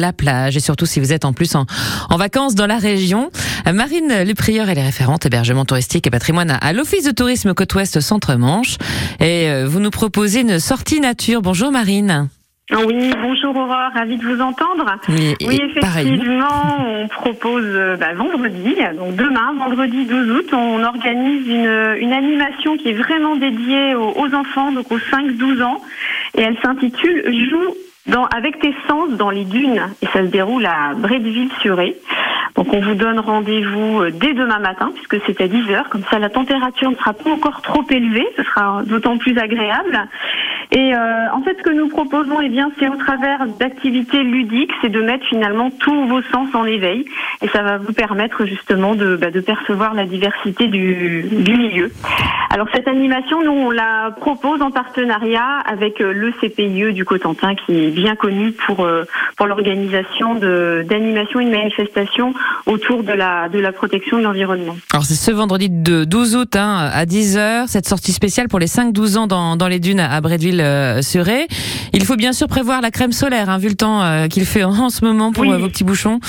[0.00, 1.66] la plage et surtout si vous êtes en plus en,
[2.08, 3.30] en vacances dans la région.
[3.72, 8.76] Marine Leprieur, elle est référente hébergement touristique et patrimoine à l'Office de tourisme Côte-Ouest Centre-Manche
[9.18, 11.42] et euh, vous nous proposez une sortie nature.
[11.42, 12.28] Bonjour Marine.
[12.70, 14.84] Oui, bonjour Aurore, ravie de vous entendre.
[15.08, 21.48] Oui, oui effectivement, on propose euh, bah, vendredi, donc demain, vendredi 12 août, on organise
[21.48, 25.80] une, une animation qui est vraiment dédiée aux, aux enfants, donc aux 5-12 ans,
[26.36, 27.74] et elle s'intitule Joue
[28.34, 29.82] avec tes sens dans les dunes.
[30.02, 31.96] Et ça se déroule à Bretteville-sur-Ré.
[32.54, 35.88] Donc on vous donne rendez-vous euh, dès demain matin, puisque c'est à 10h.
[35.90, 38.26] Comme ça, la température ne sera pas encore trop élevée.
[38.36, 40.08] Ce sera d'autant plus agréable.
[40.70, 44.72] Et euh, en fait, ce que nous proposons, eh bien, c'est au travers d'activités ludiques,
[44.82, 47.06] c'est de mettre finalement tous vos sens en éveil,
[47.40, 51.90] et ça va vous permettre justement de, bah, de percevoir la diversité du, du milieu.
[52.50, 57.54] Alors cette animation, nous, on la propose en partenariat avec euh, le CPIE du Cotentin,
[57.54, 59.04] qui est bien connu pour euh,
[59.36, 62.34] pour l'organisation d'animation et de manifestations
[62.66, 64.76] autour de la de la protection de l'environnement.
[64.92, 68.66] Alors c'est ce vendredi de 12 août hein, à 10h, cette sortie spéciale pour les
[68.66, 70.20] 5-12 ans dans, dans les dunes à
[70.62, 71.46] Bretteville-sur-Ré.
[71.92, 74.64] Il faut bien sûr prévoir la crème solaire, hein, vu le temps euh, qu'il fait
[74.64, 75.52] en ce moment pour Oui.
[75.52, 76.20] euh, vos petits bouchons.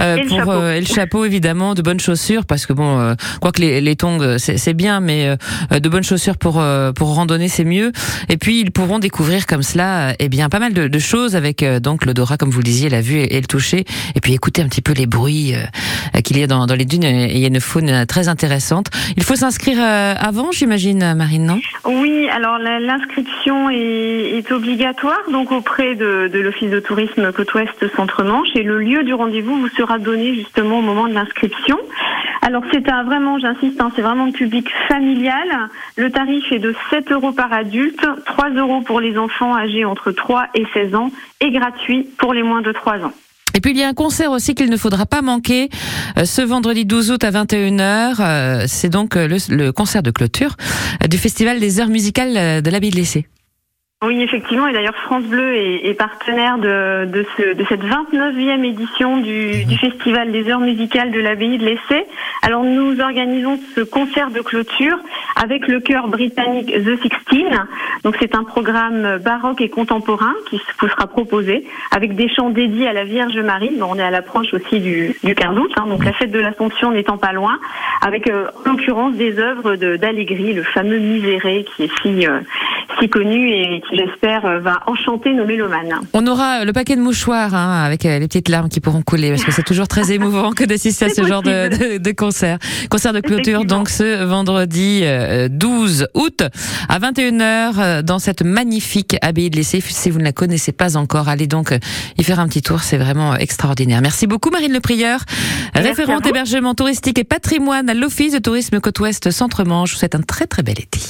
[0.00, 0.66] Euh, Et le pour, chapeau.
[0.68, 3.96] et le chapeau, évidemment, de bonnes chaussures, parce que bon, euh, quoi que les, les
[3.96, 5.36] tongs, c'est bien, mais
[5.72, 7.92] euh, de bonnes chaussures pour, euh, pour randonner, c'est mieux.
[8.28, 11.34] Et puis, ils pourront découvrir comme cela, euh, eh bien, pas mal de, de choses
[11.36, 13.84] avec euh, donc l'odorat, comme vous le disiez, la vue et, et le toucher.
[14.14, 16.84] Et puis, écouter un petit peu les bruits euh, qu'il y a dans, dans les
[16.84, 17.04] dunes.
[17.04, 18.86] Il y a une faune euh, très intéressante.
[19.16, 21.58] Il faut s'inscrire euh, avant, j'imagine, Marine, non?
[21.84, 28.78] Oui, alors l'inscription est, obligatoire donc auprès de, l'Office de tourisme Côte-Ouest Centre-Manche et le
[28.78, 31.78] lieu du rendez-vous vous sera donné justement au moment de l'inscription.
[32.42, 35.68] Alors c'est un vraiment, j'insiste, hein, c'est vraiment le public familial.
[35.96, 40.12] Le tarif est de 7 euros par adulte, 3 euros pour les enfants âgés entre
[40.12, 41.10] 3 et 16 ans
[41.40, 43.12] et gratuit pour les moins de 3 ans.
[43.56, 45.70] Et puis il y a un concert aussi qu'il ne faudra pas manquer
[46.18, 48.16] euh, ce vendredi 12 août à 21h.
[48.20, 50.56] euh, C'est donc euh, le, concert de clôture
[51.08, 53.26] du Festival des heures musicales de l'Abbaye de l'Essai.
[54.06, 58.62] Oui, effectivement, et d'ailleurs France Bleu est, est partenaire de, de, ce, de cette 29e
[58.64, 62.06] édition du, du Festival des heures musicales de l'Abbaye de l'Essai.
[62.42, 64.96] Alors nous organisons ce concert de clôture
[65.42, 67.66] avec le chœur britannique The Sixteen.
[68.04, 72.86] Donc c'est un programme baroque et contemporain qui vous sera proposé avec des chants dédiés
[72.88, 73.72] à la Vierge Marie.
[73.78, 76.38] Bon, on est à l'approche aussi du, du 15 août, hein, donc la fête de
[76.38, 77.58] l'Assomption n'étant pas loin,
[78.02, 82.38] avec euh, en l'occurrence des œuvres de- d'Allegri, le fameux Miséré qui est si, euh,
[83.00, 86.00] si connu et qui j'espère euh, va enchanter nos mélomanes.
[86.12, 89.30] On aura le paquet de mouchoirs hein, avec euh, les petites larmes qui pourront couler
[89.30, 92.58] parce que c'est toujours très émouvant que d'assister à ce genre de, de, de concert.
[92.90, 96.42] Concert de clôture donc ce vendredi euh, 12 août
[96.88, 99.80] à 21h euh, dans cette magnifique abbaye de l'Essai.
[99.80, 101.78] Si vous ne la connaissez pas encore, allez donc euh,
[102.18, 104.00] y faire un petit tour, c'est vraiment euh, extraordinaire.
[104.02, 105.20] Merci beaucoup Marine Le Prieur,
[105.74, 109.90] référente hébergement touristique et patrimoine à l'Office de tourisme Côte-Ouest Centre-Manche.
[109.90, 111.00] Je vous souhaite un très très bel été.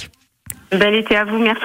[0.73, 1.63] Bel été à vous, merci.